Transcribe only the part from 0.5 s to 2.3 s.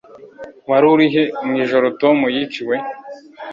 Wari urihe mwijoro Tom